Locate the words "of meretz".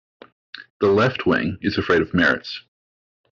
2.01-2.61